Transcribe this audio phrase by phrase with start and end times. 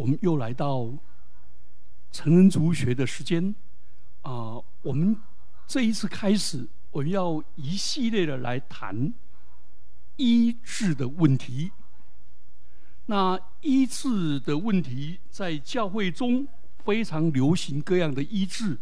[0.00, 0.90] 我们又来到
[2.10, 3.54] 成人族学的时间
[4.22, 4.56] 啊！
[4.80, 5.14] 我们
[5.66, 9.12] 这一次开始，我们要一系列的来谈
[10.16, 11.70] 医治的问题。
[13.04, 16.48] 那医治的问题在教会中
[16.78, 18.78] 非常流行，各样的医治，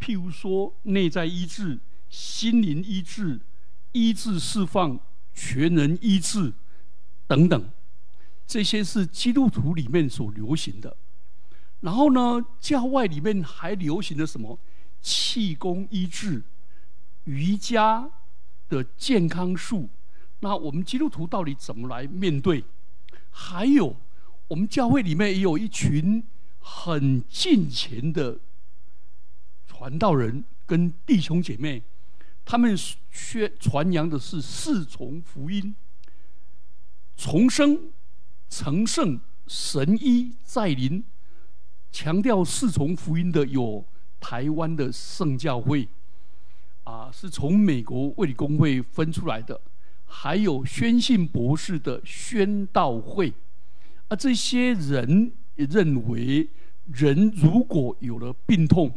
[0.00, 1.78] 譬如说内在医治、
[2.08, 3.38] 心灵医治、
[3.92, 4.98] 医治释放、
[5.34, 6.54] 全人医治
[7.26, 7.70] 等等。
[8.52, 10.94] 这些是基督徒里面所流行的，
[11.80, 14.58] 然后呢，教外里面还流行的什么
[15.00, 16.42] 气功医治、
[17.24, 18.10] 瑜伽
[18.68, 19.88] 的健康术。
[20.40, 22.62] 那我们基督徒到底怎么来面对？
[23.30, 23.96] 还有，
[24.48, 26.22] 我们教会里面也有一群
[26.60, 28.38] 很近前的
[29.66, 31.82] 传道人跟弟兄姐妹，
[32.44, 32.76] 他们
[33.10, 35.74] 宣传扬的是四重福音，
[37.16, 37.90] 重生。
[38.52, 41.02] 成圣神医在临，
[41.90, 43.82] 强调四重福音的有
[44.20, 45.88] 台湾的圣教会，
[46.84, 49.58] 啊，是从美国卫理公会分出来的，
[50.04, 53.32] 还有宣信博士的宣道会，
[54.08, 56.50] 啊，这些人认为，
[56.92, 58.92] 人如果有了病痛，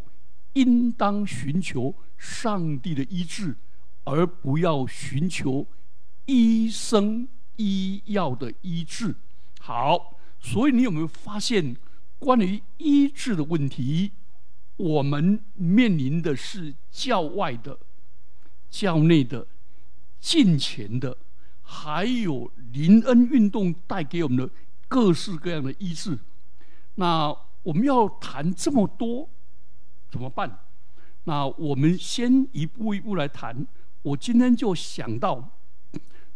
[0.51, 3.55] 应当寻求上帝的医治，
[4.03, 5.65] 而不要寻求
[6.25, 9.15] 医生医药的医治。
[9.65, 11.75] 好，所以你有没有发现，
[12.19, 14.11] 关于医治的问题，
[14.77, 17.79] 我们面临的是教外的、
[18.69, 19.47] 教内的、
[20.19, 21.17] 近前的，
[21.63, 24.47] 还有林恩运动带给我们的
[24.87, 26.19] 各式各样的医治。
[26.93, 29.27] 那我们要谈这么多，
[30.11, 30.59] 怎么办？
[31.23, 33.65] 那我们先一步一步来谈。
[34.03, 35.49] 我今天就想到，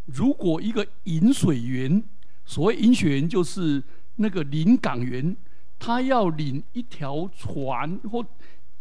[0.05, 2.03] 如果一个饮水员。
[2.49, 3.83] 所谓引水员就是
[4.15, 5.37] 那个领港员，
[5.77, 8.25] 他要领一条船或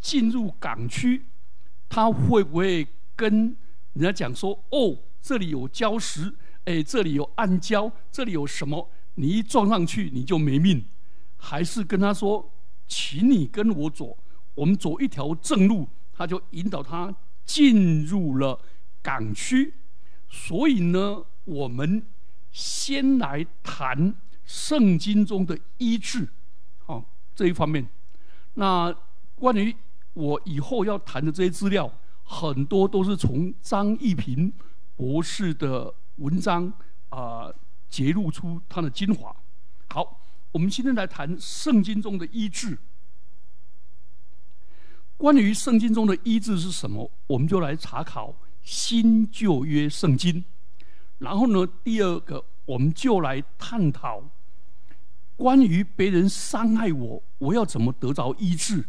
[0.01, 1.27] 进入港区，
[1.87, 3.55] 他会不会跟
[3.93, 6.35] 人家讲说：“哦，这里有礁石，
[6.65, 8.89] 哎，这里有暗礁，这里有什么？
[9.17, 10.83] 你一撞上去你就没命。”
[11.37, 12.51] 还是跟他说
[12.89, 14.17] ：“请你跟我走，
[14.55, 15.87] 我们走一条正路。”
[16.17, 17.15] 他就引导他
[17.45, 18.59] 进入了
[19.03, 19.75] 港区。
[20.31, 22.03] 所以呢，我们。
[22.53, 24.15] 先来谈
[24.45, 26.29] 圣经中的医治，
[26.87, 27.05] 好
[27.35, 27.87] 这一方面。
[28.55, 28.95] 那
[29.35, 29.75] 关于
[30.15, 31.93] 我以后要谈的这些资料，
[32.25, 34.53] 很多都是从张一平
[34.97, 36.73] 博士的文章
[37.11, 37.53] 啊
[37.89, 39.35] 揭露出他的精华。
[39.91, 40.21] 好，
[40.51, 42.77] 我们今天来谈圣经中的医治。
[45.17, 50.45] 关于圣经中的医治是什么，我们就来查考新旧约圣经。
[51.19, 54.23] 然后呢，第二个，我们就来探讨
[55.37, 58.85] 关于别人伤害我，我要怎么得着医治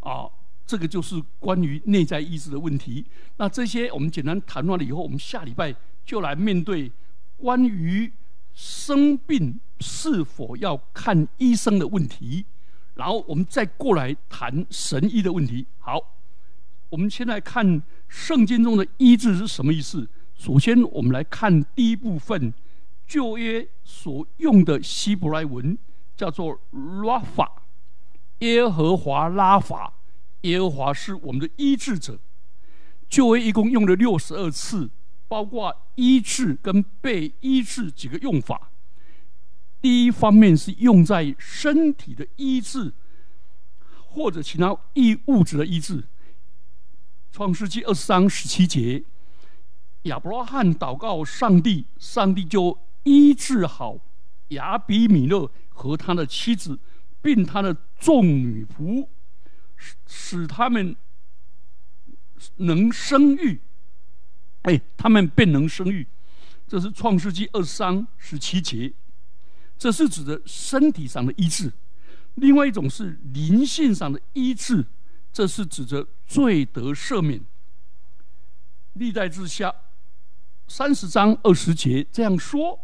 [0.00, 0.28] 啊？
[0.66, 3.04] 这个就是关于内在医治的问题。
[3.36, 5.74] 那这些我们简单谈完了以后，我们下礼拜
[6.06, 6.90] 就来面对
[7.36, 8.10] 关于
[8.54, 12.46] 生病是否要看医生的问题。
[12.94, 15.66] 然后我们再过来谈神医的问题。
[15.80, 16.00] 好，
[16.88, 20.08] 我们先来看圣经中的医治是什么意思。
[20.36, 22.52] 首先，我们来看第一部分
[23.06, 25.78] 旧约所用的希伯来文，
[26.16, 26.60] 叫做
[27.04, 27.62] 拉法，
[28.40, 29.94] 耶和华拉法，
[30.42, 32.18] 耶和华是我们的医治者。
[33.08, 34.90] 旧约一共用了六十二次，
[35.28, 38.70] 包括医治跟被医治几个用法。
[39.80, 42.92] 第一方面是用在身体的医治，
[44.08, 46.04] 或者其他异物质的医治。
[47.30, 49.02] 创世纪二十三十七节。
[50.04, 53.98] 亚伯拉罕祷告上帝，上帝就医治好
[54.48, 56.78] 亚比米勒和他的妻子，
[57.22, 59.08] 并他的众女仆，
[59.76, 60.94] 使使他们
[62.56, 63.60] 能生育。
[64.62, 66.06] 哎，他们便能生育。
[66.68, 68.92] 这是创世纪二三十七节。
[69.78, 71.72] 这是指的身体上的医治。
[72.34, 74.84] 另外一种是灵性上的医治，
[75.32, 77.42] 这是指着罪得赦免。
[78.92, 79.74] 历代之下。
[80.66, 82.80] 三十章二十节这样说：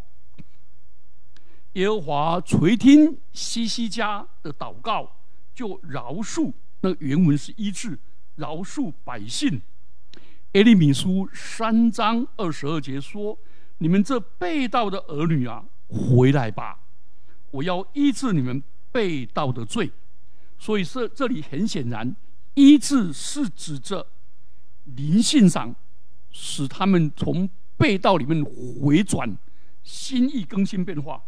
[1.72, 5.16] 耶和华垂听西西家的祷告，
[5.54, 6.52] 就饶恕。
[6.82, 7.98] 那原文是医治，
[8.36, 9.60] 饶恕百姓。
[10.52, 13.36] 耶利米书三章二十二节说
[13.78, 16.78] ：“你们这被盗的儿女啊，回来吧！
[17.50, 18.62] 我要医治你们
[18.92, 19.90] 被盗的罪。”
[20.58, 22.14] 所以这这里很显然，
[22.54, 24.06] 医治是指着
[24.84, 25.74] 灵性上，
[26.30, 27.48] 使他们从。
[27.80, 28.44] 背道里面
[28.84, 29.34] 回转，
[29.82, 31.22] 心意更新变化。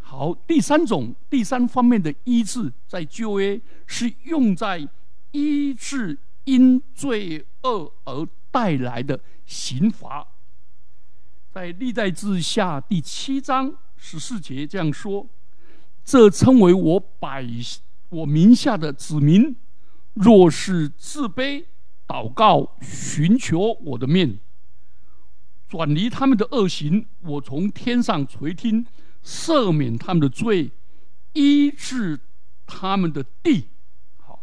[0.00, 4.88] 好，第三种第三方面的医治，在旧约是用在
[5.32, 10.26] 医治因罪恶而带来的刑罚。
[11.52, 15.28] 在历代志下第七章十四节这样说
[16.02, 17.46] ：“这称为我百
[18.08, 19.54] 我名下的子民，
[20.14, 21.64] 若是自卑
[22.06, 24.40] 祷告，寻求我的面，
[25.70, 28.86] 转离他们的恶行，我从天上垂听。”
[29.22, 30.70] 赦免他们的罪，
[31.34, 32.18] 医治
[32.66, 33.68] 他们的地。
[34.16, 34.42] 好，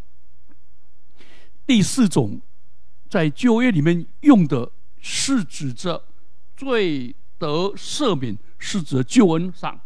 [1.65, 2.39] 第四种
[3.09, 6.05] 在旧约里面用的是指着
[6.55, 9.81] 罪得赦免，是指救恩上。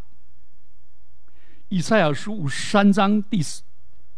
[1.70, 3.62] 以赛亚书五十三章第四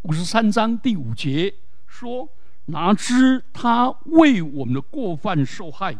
[0.03, 1.55] 五十三章第五节
[1.87, 2.29] 说
[2.67, 5.97] ：“拿知他为我们的过犯受害，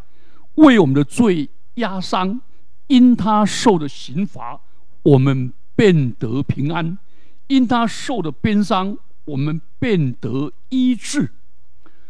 [0.56, 2.41] 为我们的罪压伤。”
[2.87, 4.61] 因他受的刑罚，
[5.03, 6.99] 我们便得平安；
[7.47, 11.33] 因他受的鞭伤，我们便得医治。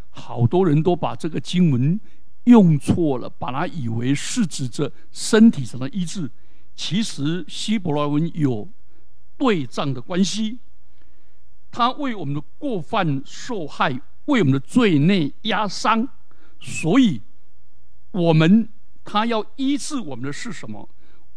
[0.09, 1.97] 好多人都把这个经文
[2.43, 6.29] 用错了，把它以为是指着身体上的医治。
[6.75, 8.67] 其实希伯来文有
[9.37, 10.59] 对仗的关系。
[11.71, 13.93] 他为我们的过犯受害，
[14.25, 16.05] 为我们的罪内压伤，
[16.59, 17.21] 所以
[18.15, 18.67] 我们。
[19.07, 20.89] 他要医治我们的是什么？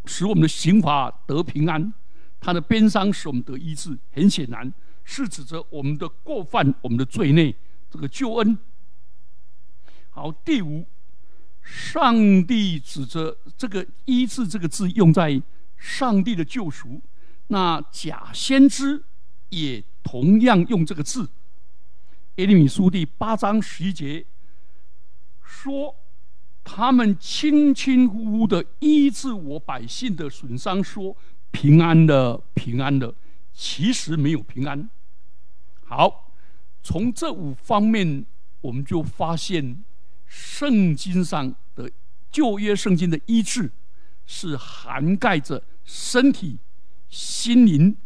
[0.07, 1.93] 使我们的刑罚得平安。
[2.41, 3.99] 他的鞭伤使我们得医治。
[4.11, 4.73] 很显然，
[5.05, 7.55] 是指着我们的过犯、我们的罪内
[7.91, 8.57] 这个救恩。
[10.09, 10.87] 好，第五，
[11.61, 15.43] 上帝指着这个“医治”这个字用在
[15.77, 17.03] 上帝的救赎。
[17.49, 19.05] 那假先知
[19.51, 21.29] 也同样用这个字。
[22.37, 24.25] 耶利米书第八章十一节
[25.43, 25.95] 说。
[26.71, 31.17] 他们轻轻呼呼的医治我百姓的损伤，说
[31.51, 33.15] 平安的平安的，
[33.55, 34.89] 其实没有平安。
[35.87, 36.31] 好，
[36.83, 38.27] 从这五方面，
[38.61, 39.83] 我们就发现
[40.27, 41.91] 圣经上的
[42.31, 43.73] 旧约圣经的医治
[44.27, 46.59] 是涵盖着身体、
[47.09, 47.97] 心灵、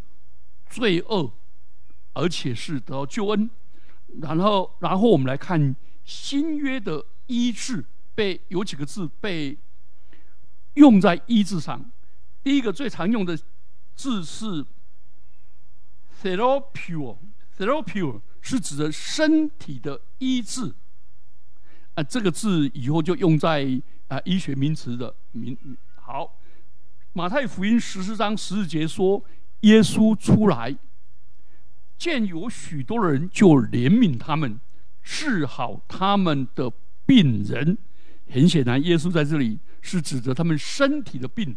[0.71, 1.33] 罪恶，
[2.13, 3.51] 而且是得到救恩。
[4.21, 5.75] 然后，然后我们来看
[6.05, 7.85] 新约的医治。
[8.15, 9.57] 被有几个字被
[10.75, 11.91] 用在医治上。
[12.43, 13.39] 第一个最常用的
[13.95, 14.65] 字是
[16.23, 20.75] “therapy”，“therapy” 是指的身体的医治。
[21.95, 25.57] 啊，这个字以后就用在啊医学名词的名。
[25.95, 26.39] 好，
[27.13, 29.23] 马太福音十四章十四节说
[29.61, 30.77] ：“耶稣出来，
[31.99, 34.59] 见有许多人，就怜悯他们，
[35.03, 36.73] 治好他们的
[37.05, 37.79] 病人。”
[38.33, 41.55] 很显然，耶稣在这里是指着他们身体的病；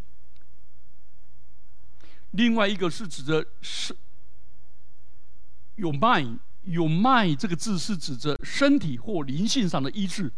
[2.32, 3.96] 另外一个是指着是
[5.76, 6.26] 有脉
[6.64, 10.34] 有脉这个字是指着身体或灵性上的医治。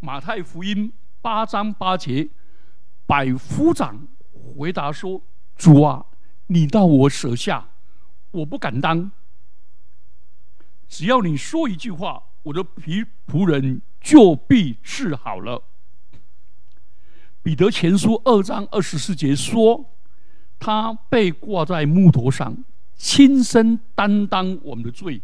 [0.00, 0.90] 马太福音
[1.20, 2.28] 八章八节，
[3.04, 4.08] 百夫长
[4.56, 5.20] 回答说
[5.56, 6.06] ：“主啊，
[6.46, 7.68] 你到我舍下，
[8.30, 9.10] 我不敢当。
[10.88, 15.60] 只要你说一句话，我的皮仆人。”就必治好了。
[17.42, 19.84] 彼得前书二章二十四节说
[20.60, 22.56] ：“他被挂在木头上，
[22.94, 25.20] 亲身担当我们的罪，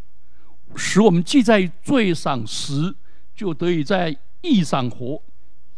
[0.74, 2.96] 使我们既在罪上死，
[3.36, 5.22] 就得以在义上活。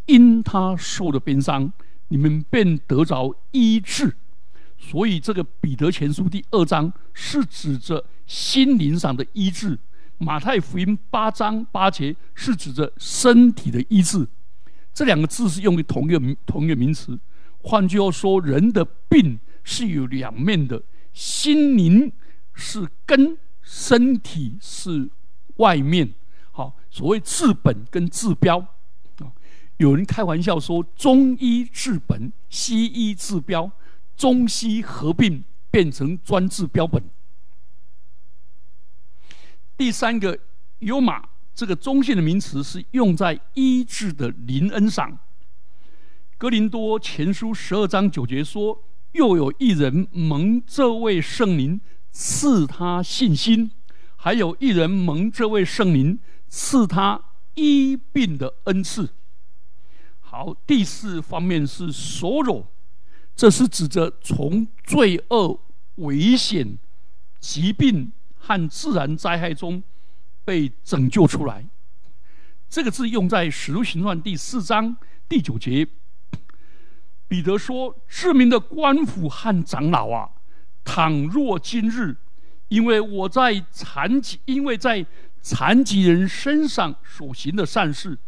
[0.07, 1.71] 因他受的鞭伤，
[2.09, 4.17] 你们便得着医治。
[4.79, 9.79] 所以，这个彼得前书第二章是指着心灵上的医治。”
[10.19, 14.27] 马太福音八章八节是指着身体的医治，
[14.93, 17.19] 这两个字是用于同一个同一个名词。
[17.63, 22.13] 换句话说，人的病是有两面的，心灵
[22.53, 25.09] 是根，身体是
[25.57, 26.15] 外面。
[26.53, 28.59] 好，所谓治本跟治标
[29.19, 29.33] 啊，
[29.79, 33.71] 有人开玩笑说，中医治本，西医治标，
[34.17, 37.03] 中西合并变成专治标本。
[39.77, 40.39] 第三个
[40.81, 41.23] “优马”
[41.55, 45.19] 这个中性的名词是用在医治的灵恩上。
[46.39, 53.71] 哥林多前书十二章九节说：“又有一人蒙这位圣灵赐他信心，
[54.17, 57.21] 还有一人蒙这位圣灵赐他
[57.55, 59.11] 医病的恩赐。”
[60.21, 62.67] 好，第四方面是“所有”，
[63.35, 65.61] 这是指着从罪恶、
[65.97, 66.79] 危险、
[67.41, 68.13] 疾病。
[68.47, 69.83] 和自然灾害中
[70.45, 71.65] 被拯救出来，
[72.69, 74.95] 这个字用在《使徒行传》第四章
[75.27, 75.89] 第九节。
[77.27, 80.29] 彼得说：“知名的官府和长老啊，
[80.85, 82.17] 倘若今日，
[82.69, 85.07] 因为我在残疾，因为在
[85.41, 88.19] 残疾人身上所行的善事，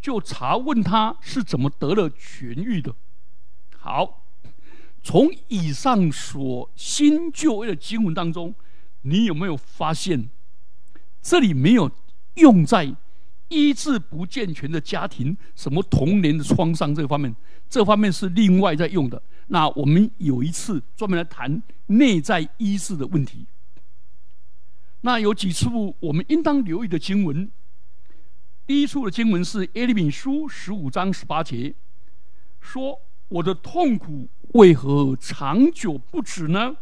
[0.00, 2.94] 就查问他是怎么得了痊愈的。
[3.78, 4.24] 好，
[5.02, 8.54] 从以上所新旧约的经文当中，
[9.02, 10.28] 你有没有发现，
[11.22, 11.90] 这里没有
[12.34, 12.94] 用在
[13.48, 17.34] 医治不健全的家庭、什么童年的创伤这方面？
[17.68, 19.20] 这方面是另外在用的。
[19.48, 23.46] 那我们有一次专门来谈内在医治的问题。
[25.00, 27.50] 那有几处我们应当留意的经文。
[28.66, 31.74] 第一处的经文是耶利米书十五章十八节，
[32.60, 36.76] 说：“我的痛苦为何长久不止呢？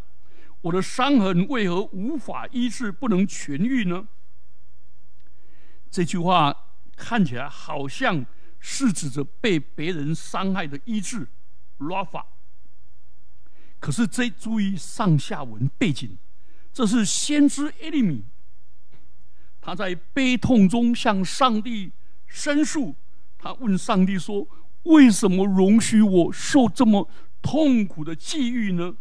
[0.60, 4.08] 我的伤痕为何无法医治，不能痊愈呢？”
[5.90, 6.54] 这句话
[6.96, 8.26] 看起来好像
[8.58, 11.26] 是指着被别人伤害的医治
[11.78, 12.26] 拉法。
[13.80, 16.18] 可是，这注意上下文背景，
[16.72, 18.24] 这是先知耶利米，
[19.60, 21.92] 他在悲痛中向上帝
[22.26, 22.94] 申诉。
[23.38, 24.48] 他问上帝说
[24.82, 27.08] ：“为什么容许我受这么
[27.40, 28.96] 痛苦的际遇呢？”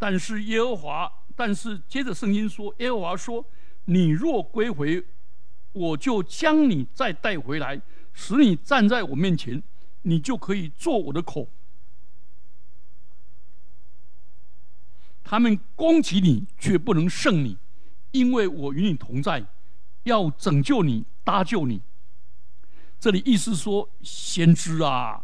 [0.00, 3.44] 但是耶和华，但是接着圣经说：“耶和华说，
[3.84, 5.04] 你若归回，
[5.72, 7.78] 我就将你再带回来，
[8.14, 9.62] 使你站在我面前，
[10.00, 11.48] 你就可以做我的口。”
[15.22, 17.58] 他们攻击你，却不能胜你，
[18.12, 19.44] 因为我与你同在，
[20.04, 21.82] 要拯救你，搭救你。
[22.98, 25.22] 这里意思说，先知啊，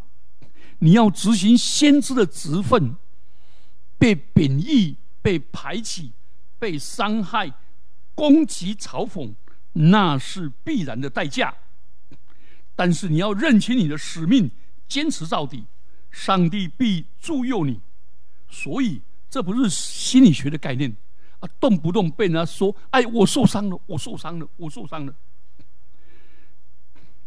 [0.80, 2.95] 你要执行先知的职分，
[3.99, 6.12] 被贬义、被排挤、
[6.59, 7.53] 被伤害、
[8.15, 9.35] 攻击、嘲讽，
[9.73, 11.55] 那是必然的代价。
[12.75, 14.50] 但是你要认清你的使命，
[14.88, 15.65] 坚持到底，
[16.11, 17.81] 上帝必助佑你。
[18.49, 19.03] 所以。
[19.29, 20.97] 这不是心理学的概念
[21.41, 21.49] 啊！
[21.61, 25.12] 动不动被人家说：“哎，我受伤了，我受伤了，我受伤了。”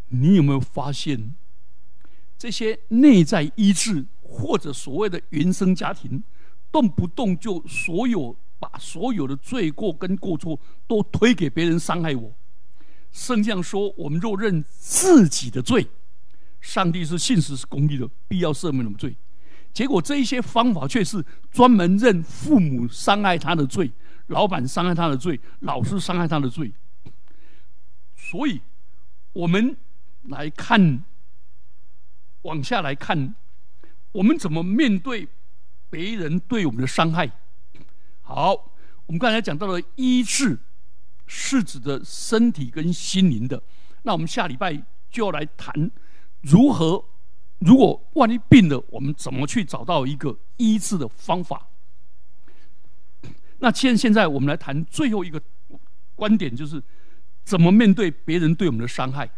[0.08, 1.36] 你有没有发现，
[2.38, 6.24] 这些内在医治或者所谓的原生家庭，
[6.72, 12.34] 动不动就所有把所有的罪过跟过错都推给别人伤害我？
[13.12, 15.88] 圣经说：“我们若认自己的罪，
[16.62, 19.16] 上帝是信实是公义的，必要赦免我们罪。”
[19.74, 23.92] 结果这一些方法却是专门认父母伤害他的罪，
[24.28, 26.72] 老板伤害他的罪，老师伤害他的罪。
[28.16, 28.62] 所以，
[29.34, 29.76] 我们
[30.24, 31.04] 来看，
[32.44, 33.34] 往下来看，
[34.12, 35.28] 我们怎么面对
[35.90, 37.30] 别人对我们的伤害？
[38.22, 38.54] 好，
[39.06, 40.60] 我们刚才讲到了医治，
[41.26, 43.62] 是指的身体跟心灵的。
[44.04, 44.74] 那我们下礼拜
[45.10, 45.92] 就要来谈
[46.42, 47.04] 如何。
[47.60, 51.68] 如果万一病了，我们怎么去找到一个医治的方法？
[53.58, 55.42] 那现现在我们来谈最后一个
[56.16, 56.82] 观点，就是
[57.44, 59.30] 怎么面对别人对我们的伤害。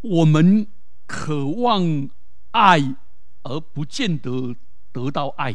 [0.00, 0.66] 我们
[1.06, 2.08] 渴望
[2.52, 2.80] 爱，
[3.44, 4.54] 而不见得
[4.92, 5.54] 得到爱，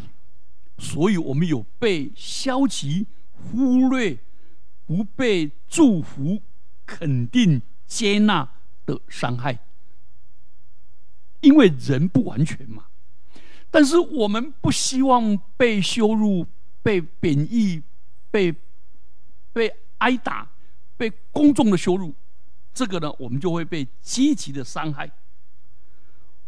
[0.77, 4.17] 所以我们有被消极、忽略、
[4.88, 6.41] 不被祝福、
[6.86, 8.50] 肯定、接纳
[8.86, 9.60] 的伤害。
[11.41, 12.86] 因为人不完全嘛，
[13.72, 16.46] 但是我们不希望被羞辱、
[16.84, 17.81] 被贬义、
[18.29, 18.53] 被
[19.53, 20.50] 被挨打、
[20.98, 22.13] 被公众的羞辱，
[22.74, 25.10] 这个呢，我们就会被积极的伤害。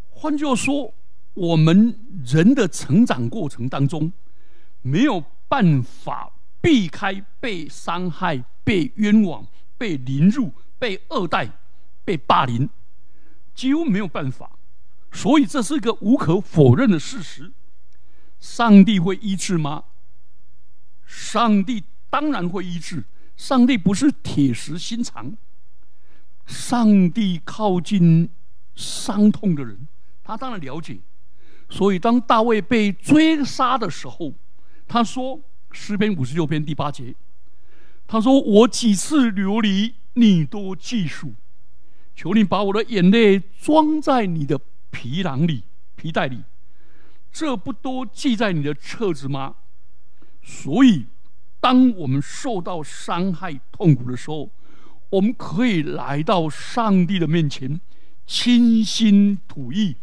[0.09, 0.93] 换句话说，
[1.33, 4.11] 我们人的成长过程当中，
[4.81, 9.45] 没有办法避开被伤害、被冤枉、
[9.77, 11.49] 被凌辱、被恶待、
[12.03, 12.69] 被霸凌，
[13.55, 14.51] 几乎没有办法。
[15.11, 17.51] 所以这是一个无可否认的事实。
[18.39, 19.83] 上帝会医治吗？
[21.05, 23.03] 上帝当然会医治。
[23.37, 25.35] 上帝不是铁石心肠。
[26.45, 28.29] 上帝靠近
[28.75, 29.87] 伤痛的人，
[30.23, 30.99] 他当然了解。
[31.71, 34.35] 所以当大卫被追杀的时候，
[34.87, 35.41] 他说
[35.73, 37.15] ：“诗篇五十六篇第八节，
[38.05, 41.33] 他说我几次流离，你都记数。
[42.13, 44.61] 求你把我的眼泪装在你的。”
[44.93, 45.63] 皮囊里、
[45.95, 46.43] 皮带里，
[47.31, 49.55] 这不都记在你的册子吗？
[50.43, 51.05] 所以，
[51.61, 54.51] 当我们受到伤害、痛苦的时候，
[55.09, 57.79] 我们可以来到上帝的面前，
[58.27, 59.95] 倾心吐意。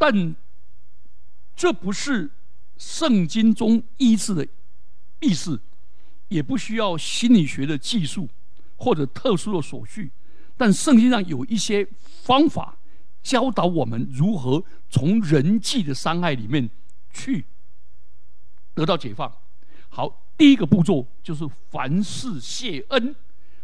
[0.00, 0.34] 但
[1.54, 2.30] 这不是
[2.78, 4.48] 圣经中医治的
[5.20, 5.60] 意思，
[6.28, 8.26] 也不需要心理学的技术
[8.76, 10.10] 或者特殊的手续。
[10.56, 12.78] 但圣经上有一些方法，
[13.22, 16.70] 教导我们如何从人际的伤害里面
[17.12, 17.44] 去
[18.72, 19.30] 得到解放。
[19.90, 23.14] 好，第一个步骤就是凡事谢恩，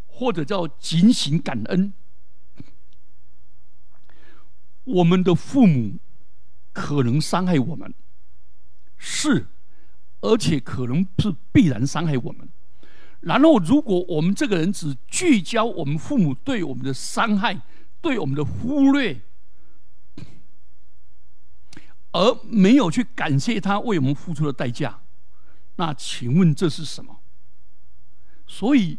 [0.06, 1.94] 或者叫警醒感恩。
[4.84, 5.96] 我们的父母
[6.78, 7.94] 可能伤害我们，
[8.98, 9.46] 是，
[10.20, 12.46] 而且可能是必然伤害我们。
[13.20, 17.62] 然后，如果我们这个人只聚焦我们父母对我们的伤害、
[18.02, 19.22] 对我们的忽略，
[22.12, 25.00] 而没有去感谢他为我们付出的代价，
[25.76, 27.20] 那请问这是什么？
[28.46, 28.98] 所以，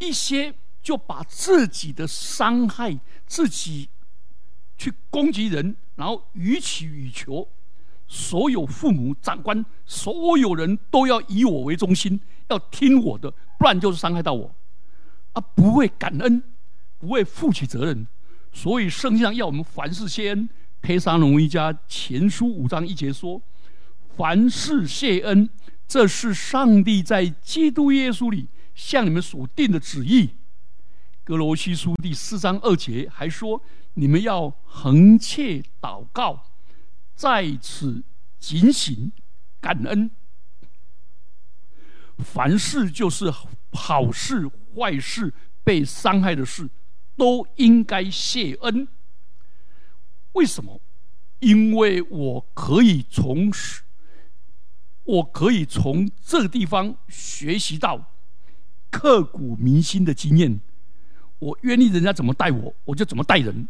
[0.00, 3.88] 一些就把自己的伤害自己。
[4.78, 7.46] 去攻击人，然后予取予求，
[8.08, 12.18] 所有父母、长官，所有人都要以我为中心，
[12.48, 14.54] 要听我的，不然就是伤害到我，
[15.32, 16.42] 啊，不会感恩，
[16.98, 18.06] 不会负起责任，
[18.52, 20.48] 所以圣经上要我们凡事谢恩。
[20.80, 23.40] 佩沙农一家前书五章一节说
[24.16, 25.48] ：“凡事谢恩，
[25.86, 30.30] 这是上帝在基督耶稣里向你们所定的旨意。”
[31.22, 33.62] 格罗西书第四章二节还说。
[33.94, 36.44] 你们要横切祷告，
[37.14, 38.02] 在此
[38.38, 39.12] 警醒
[39.60, 40.10] 感恩。
[42.18, 43.32] 凡事就是
[43.72, 45.32] 好事坏事
[45.64, 46.68] 被伤害的事，
[47.16, 48.88] 都应该谢恩。
[50.32, 50.80] 为什么？
[51.40, 53.52] 因为我可以从
[55.04, 58.12] 我可以从这个地方学习到
[58.90, 60.60] 刻骨铭心的经验。
[61.40, 63.68] 我愿意人家怎么待我，我就怎么待人。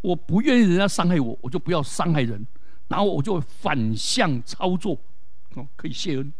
[0.00, 2.46] 我不愿意人家伤害我，我就不要伤害人，
[2.88, 4.98] 然后我就反向操作，
[5.54, 6.32] 哦，可以谢恩。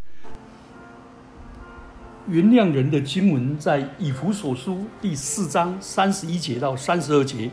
[2.29, 7.51] 原谅人的经文在以弗所书第四章三十一节到三十二节，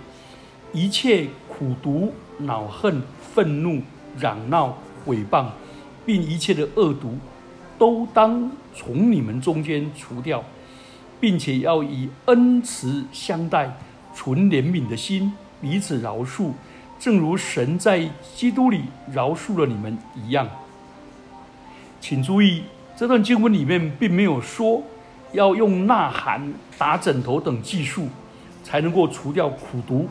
[0.72, 3.02] 一切苦毒、恼恨、
[3.34, 3.84] 愤怒、
[4.18, 5.48] 嚷闹、毁谤，
[6.06, 7.18] 并一切的恶毒，
[7.78, 10.44] 都当从你们中间除掉，
[11.20, 13.78] 并且要以恩慈相待，
[14.16, 15.32] 存怜悯的心。
[15.64, 16.52] 彼此饶恕，
[17.00, 20.46] 正如神在基督里饶恕了你们一样。
[22.02, 22.64] 请注意，
[22.98, 24.84] 这段经文里面并没有说
[25.32, 28.10] 要用呐喊、打枕头等技术
[28.62, 30.10] 才能够除掉苦毒，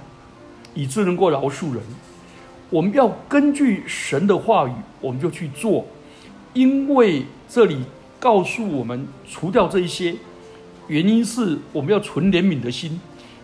[0.72, 1.82] 以致能够饶恕人。
[2.70, 5.84] 我们要根据神的话语，我们就去做，
[6.54, 7.84] 因为这里
[8.18, 10.14] 告诉我们除掉这一些，
[10.88, 12.98] 原因是我们要存怜悯的心。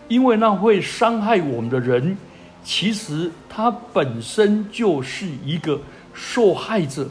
[0.09, 2.17] 因为那会伤害我们的人，
[2.65, 5.79] 其实他本身就是一个
[6.13, 7.09] 受害者，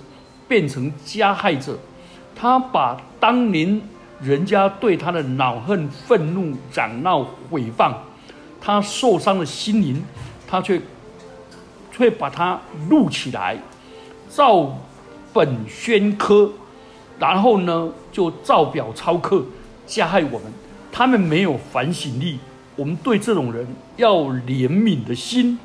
[0.47, 1.77] 变成加害者。
[2.35, 3.81] 他把当年
[4.19, 7.93] 人家对他的恼恨、愤怒、嚷闹、毁谤，
[8.59, 10.03] 他受伤的心灵，
[10.47, 10.81] 他却
[11.95, 13.57] 却把它录起来，
[14.29, 14.75] 照
[15.33, 16.51] 本宣科，
[17.19, 19.43] 然后呢就照表抄课，
[19.85, 20.51] 加害我们。
[20.91, 22.39] 他们没有反省力。
[22.77, 23.65] 我们对这种人
[23.97, 25.57] 要怜悯的心。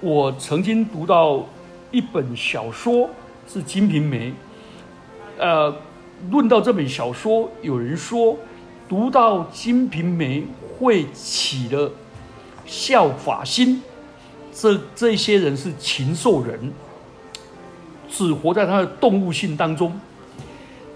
[0.00, 1.42] 我曾经读到
[1.90, 3.08] 一本小说，
[3.48, 4.28] 是《金瓶梅》。
[5.38, 5.74] 呃，
[6.30, 8.36] 论到这本小说，有人说
[8.86, 10.40] 读到《金瓶梅》
[10.78, 11.90] 会起了
[12.66, 13.82] 效法心。
[14.52, 16.70] 这这些人是禽兽人，
[18.10, 19.98] 只活在他的动物性当中。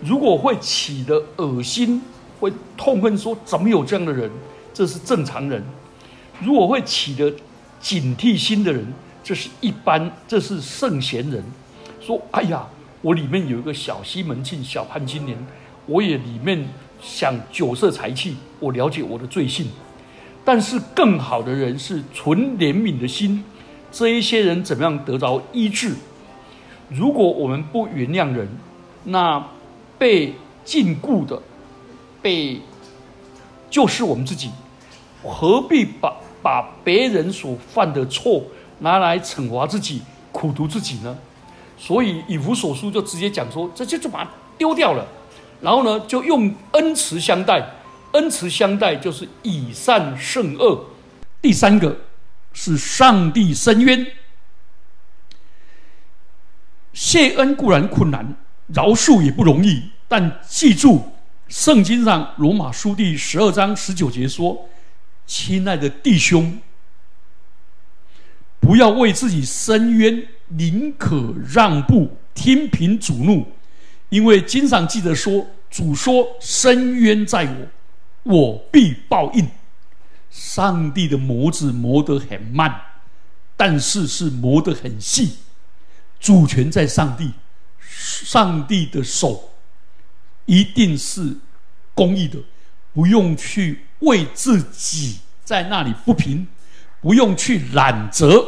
[0.02, 2.02] 如果会起的恶心，
[2.38, 4.30] 会痛恨，说怎么有这样的人？
[4.78, 5.60] 这是正常人，
[6.40, 7.32] 如果会起的
[7.80, 8.86] 警惕心的人，
[9.24, 11.42] 这是一般，这是圣贤人。
[12.00, 12.64] 说：“哎呀，
[13.02, 15.36] 我里面有一个小西门庆、小潘金莲，
[15.86, 16.64] 我也里面
[17.02, 19.66] 想酒色财气，我了解我的罪性。
[20.44, 23.42] 但是更好的人是纯怜悯的心，
[23.90, 25.96] 这一些人怎么样得着医治？
[26.88, 28.46] 如果我们不原谅人，
[29.02, 29.44] 那
[29.98, 31.42] 被禁锢的，
[32.22, 32.60] 被
[33.68, 34.52] 就是我们自己。”
[35.22, 38.42] 何必把把别人所犯的错
[38.78, 41.18] 拿来惩罚自己、苦读自己呢？
[41.76, 45.06] 所以以弗所书就直接讲说，这就就把它丢掉了。
[45.60, 47.70] 然后呢，就用恩慈相待，
[48.12, 50.84] 恩慈相待就是以善胜恶。
[51.42, 51.96] 第三个
[52.52, 54.06] 是上帝伸冤，
[56.92, 58.36] 谢恩固然困难，
[58.68, 59.82] 饶恕也不容易。
[60.06, 61.02] 但记住，
[61.48, 64.68] 圣经上罗马书第十二章十九节说。
[65.28, 66.58] 亲爱的弟兄，
[68.58, 73.46] 不要为自己伸冤，宁可让步，听凭主怒，
[74.08, 79.46] 因为经常记得说，主说：“伸冤在我，我必报应。”
[80.30, 82.80] 上帝的磨子磨得很慢，
[83.54, 85.36] 但是是磨得很细。
[86.18, 87.32] 主权在上帝，
[87.80, 89.50] 上帝的手
[90.46, 91.36] 一定是
[91.92, 92.38] 公义的，
[92.94, 96.46] 不用去为自己在那里不平，
[97.00, 98.46] 不用去揽责。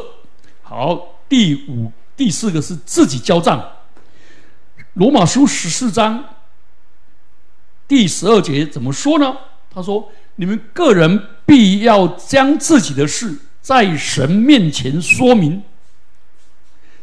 [0.61, 3.63] 好，第五、第四个是自己交账。
[4.93, 6.23] 罗马书十四章
[7.87, 9.35] 第十二节怎么说呢？
[9.73, 15.63] 他说：“你们个人必要将自己的事在神面前说明。”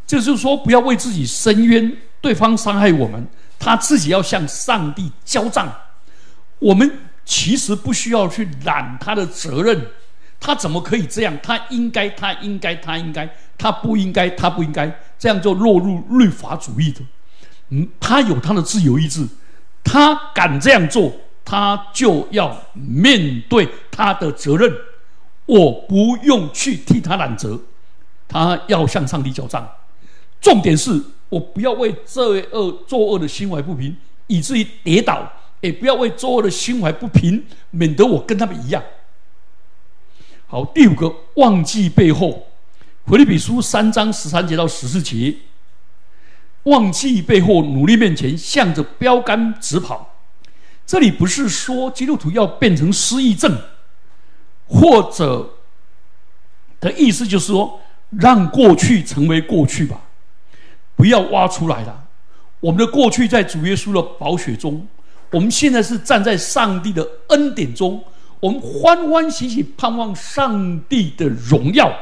[0.06, 3.26] 就是说，不要为自己伸冤，对方伤害我们，
[3.58, 5.70] 他自己要向上帝交账。
[6.58, 6.90] 我们
[7.28, 9.86] 其实不需要去揽他的责任，
[10.40, 11.38] 他怎么可以这样？
[11.42, 17.02] 他应该，他应该，他应该，他不应该，他不应该，这样就落入律法主义的。
[17.68, 19.28] 嗯，他有他的自由意志，
[19.84, 21.12] 他敢这样做，
[21.44, 24.74] 他就要面对他的责任。
[25.44, 27.60] 我不用去替他揽责，
[28.26, 29.68] 他要向上帝交账。
[30.40, 33.94] 重点是我不要为罪恶作恶的心怀不平，
[34.28, 38.82] 以至于跌倒；也不要为作恶的心怀不平，免得我跟他们一样。
[40.46, 42.46] 好，第五个，忘记背后，
[43.10, 45.34] 《腓立比书》三章十三节到十四节，
[46.62, 50.14] 忘记背后，努力面前，向着标杆直跑。
[50.86, 53.60] 这里不是说基督徒要变成失忆症，
[54.66, 55.58] 或者
[56.80, 60.00] 的意思就是说，让过去成为过去吧。
[60.96, 62.06] 不要挖出来了。
[62.60, 64.88] 我们的过去在主耶稣的宝血中，
[65.30, 68.02] 我们现在是站在上帝的恩典中，
[68.40, 71.92] 我们欢欢喜喜盼望上帝的荣耀。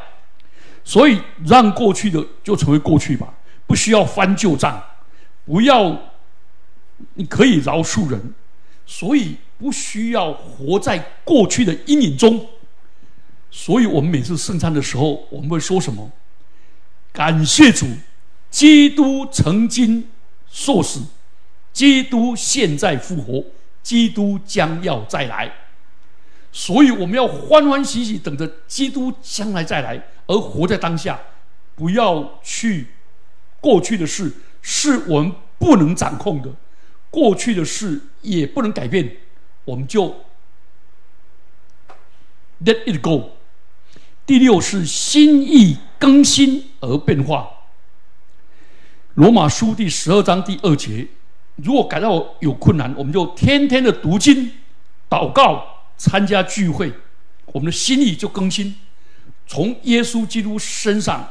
[0.84, 3.34] 所以，让过去的就成为过去吧，
[3.66, 4.80] 不需要翻旧账，
[5.44, 5.98] 不要，
[7.14, 8.34] 你可以饶恕人，
[8.86, 12.46] 所以不需要活在过去的阴影中。
[13.50, 16.12] 所以我们每次圣餐的时候，我们会说什么？
[17.12, 17.86] 感谢主。
[18.48, 20.08] 基督曾经
[20.48, 21.00] 受死，
[21.76, 23.44] 基督现在复活，
[23.82, 25.52] 基督将要再来，
[26.50, 31.20] 所以我们要欢欢喜喜等着基督将来再来，而活在当下，
[31.74, 32.86] 不要去
[33.60, 36.50] 过去的事是我们不能掌控的，
[37.10, 39.14] 过去的事也不能改变，
[39.66, 40.24] 我们就
[42.64, 43.32] let it go。
[44.24, 47.50] 第六是心意更新而变化。
[49.12, 51.08] 罗马书第十二章第二节，
[51.56, 54.52] 如果感到有困难，我们就天天的读经、
[55.08, 55.64] 祷告、
[55.96, 56.92] 参加聚会，
[57.46, 58.76] 我们的心意就更新。
[59.46, 61.30] 从耶稣基督身上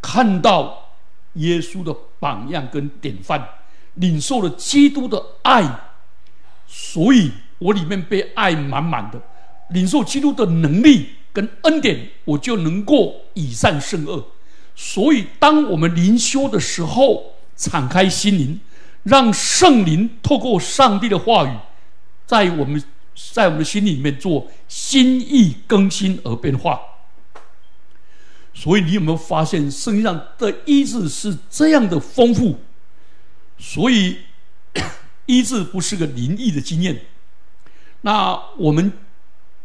[0.00, 0.92] 看到
[1.34, 3.46] 耶稣的榜样跟典范，
[3.94, 5.80] 领受了基督的爱，
[6.66, 9.20] 所以我里面被爱满满的，
[9.70, 14.32] 领受基督的能力跟恩典，我就能够以善胜恶。
[14.74, 18.60] 所以，当我们灵修的时候，敞开心灵，
[19.08, 21.56] 让圣灵透过上帝的话语，
[22.26, 22.82] 在我们，
[23.32, 26.78] 在我们的心里面做心意更新而变化。
[28.52, 32.58] 所以，你有没有发现圣经上的医治是这样的丰富？
[33.56, 34.18] 所以，
[35.26, 37.00] 医治不是个灵异的经验。
[38.02, 38.92] 那我们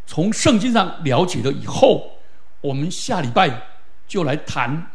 [0.06, 2.20] 从圣经上了解了以后，
[2.62, 3.68] 我们下礼拜
[4.08, 4.92] 就来谈。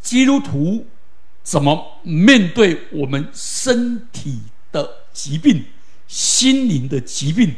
[0.00, 0.86] 基督徒
[1.42, 5.64] 怎么面对我们身体的疾病、
[6.06, 7.54] 心灵的疾病？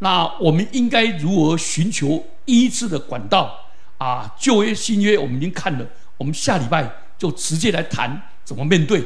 [0.00, 3.60] 那我们应该如何寻求医治的管道？
[3.96, 5.86] 啊，旧约、新约我们已经看了，
[6.18, 9.02] 我们下礼拜就直接来谈怎么面对。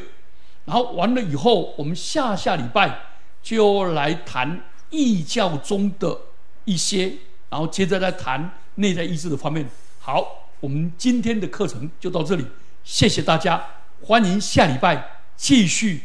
[0.65, 2.99] 然后完了以后，我们下下礼拜
[3.43, 6.19] 就来谈异教中的
[6.65, 7.13] 一些，
[7.49, 9.69] 然后接着来谈内在医治的方面。
[10.01, 12.45] 好，我们今天的课程就到这里。
[12.83, 13.63] 谢谢大家，
[14.03, 16.03] 欢迎下礼拜继续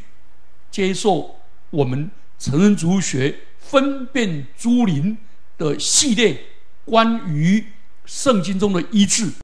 [0.72, 5.18] 接受我们成人族学分辨诸灵
[5.58, 6.42] 的系列，
[6.86, 7.66] 关于
[8.06, 9.32] 圣经中的医治。